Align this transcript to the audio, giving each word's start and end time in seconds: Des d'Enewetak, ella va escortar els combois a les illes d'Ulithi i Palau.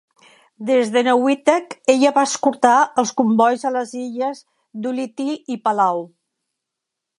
Des 0.69 0.87
d'Enewetak, 0.93 1.75
ella 1.95 2.13
va 2.15 2.23
escortar 2.29 2.73
els 3.03 3.13
combois 3.21 3.67
a 3.69 3.73
les 3.77 3.93
illes 4.01 4.43
d'Ulithi 4.87 5.39
i 5.57 5.61
Palau. 5.69 6.05